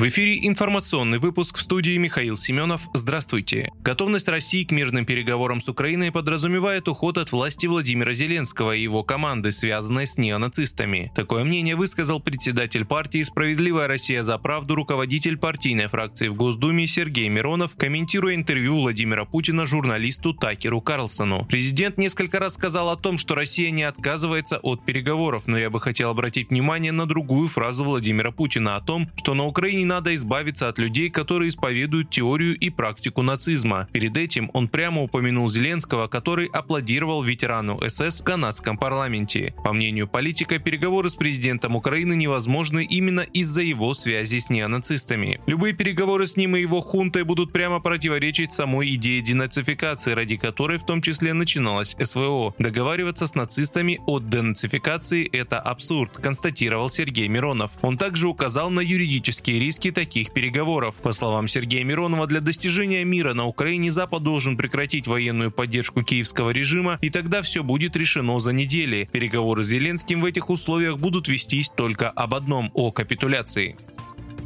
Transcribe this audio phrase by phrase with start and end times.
[0.00, 2.88] В эфире информационный выпуск в студии Михаил Семенов.
[2.94, 3.70] Здравствуйте.
[3.82, 9.02] Готовность России к мирным переговорам с Украиной подразумевает уход от власти Владимира Зеленского и его
[9.02, 11.12] команды, связанной с неонацистами.
[11.14, 17.28] Такое мнение высказал председатель партии «Справедливая Россия за правду» руководитель партийной фракции в Госдуме Сергей
[17.28, 21.44] Миронов, комментируя интервью Владимира Путина журналисту Такеру Карлсону.
[21.44, 25.78] Президент несколько раз сказал о том, что Россия не отказывается от переговоров, но я бы
[25.78, 30.14] хотел обратить внимание на другую фразу Владимира Путина о том, что на Украине не надо
[30.14, 33.88] избавиться от людей, которые исповедуют теорию и практику нацизма.
[33.92, 39.52] Перед этим он прямо упомянул Зеленского, который аплодировал ветерану СС в канадском парламенте.
[39.64, 45.40] По мнению политика, переговоры с президентом Украины невозможны именно из-за его связи с неонацистами.
[45.46, 50.78] Любые переговоры с ним и его хунтой будут прямо противоречить самой идее денацификации, ради которой
[50.78, 52.54] в том числе начиналась СВО.
[52.58, 57.72] Договариваться с нацистами о денацификации– это абсурд, констатировал Сергей Миронов.
[57.82, 60.96] Он также указал на юридические риски риски таких переговоров.
[60.96, 66.50] По словам Сергея Миронова, для достижения мира на Украине Запад должен прекратить военную поддержку киевского
[66.50, 69.08] режима, и тогда все будет решено за недели.
[69.10, 73.76] Переговоры с Зеленским в этих условиях будут вестись только об одном– о капитуляции.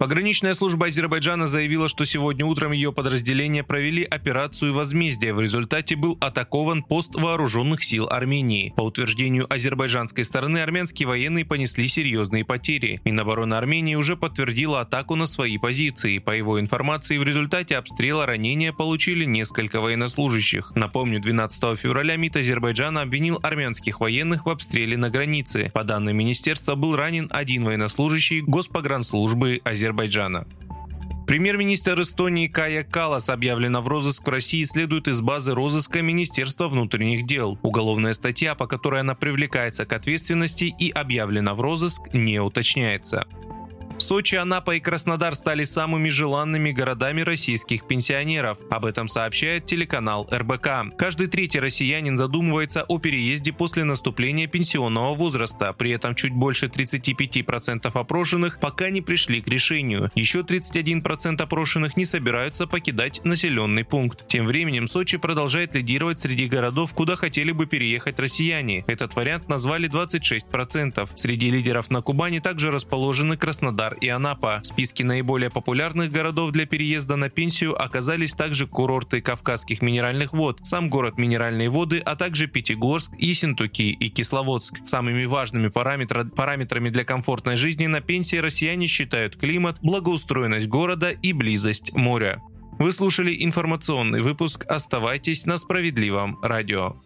[0.00, 5.34] Пограничная служба Азербайджана заявила, что сегодня утром ее подразделения провели операцию возмездия.
[5.34, 8.72] В результате был атакован пост вооруженных сил Армении.
[8.74, 13.02] По утверждению азербайджанской стороны, армянские военные понесли серьезные потери.
[13.04, 16.16] Минобороны Армении уже подтвердила атаку на свои позиции.
[16.16, 20.72] По его информации, в результате обстрела ранения получили несколько военнослужащих.
[20.74, 25.70] Напомню, 12 февраля МИД Азербайджана обвинил армянских военных в обстреле на границе.
[25.74, 29.89] По данным министерства, был ранен один военнослужащий Госпогранслужбы Азербайджана.
[29.90, 30.46] Азербайджана.
[31.26, 37.26] Премьер-министр Эстонии Кая Калас объявлена в розыск в России следует из базы розыска Министерства внутренних
[37.26, 37.58] дел.
[37.62, 43.26] Уголовная статья, по которой она привлекается к ответственности и объявлена в розыск, не уточняется.
[44.10, 48.58] Сочи, Анапа и Краснодар стали самыми желанными городами российских пенсионеров.
[48.68, 50.96] Об этом сообщает телеканал РБК.
[50.98, 55.72] Каждый третий россиянин задумывается о переезде после наступления пенсионного возраста.
[55.74, 60.10] При этом чуть больше 35% опрошенных пока не пришли к решению.
[60.16, 64.26] Еще 31% опрошенных не собираются покидать населенный пункт.
[64.26, 68.82] Тем временем Сочи продолжает лидировать среди городов, куда хотели бы переехать россияне.
[68.88, 71.08] Этот вариант назвали 26%.
[71.14, 74.60] Среди лидеров на Кубани также расположены Краснодар, и Анапа.
[74.62, 80.58] В списке наиболее популярных городов для переезда на пенсию оказались также курорты Кавказских минеральных вод,
[80.62, 84.78] сам город Минеральные воды, а также Пятигорск, Ессентуки и Кисловодск.
[84.84, 91.32] Самыми важными параметр, параметрами для комфортной жизни на пенсии россияне считают климат, благоустроенность города и
[91.32, 92.42] близость моря.
[92.78, 94.64] Вы слушали информационный выпуск.
[94.66, 96.96] Оставайтесь на справедливом радио.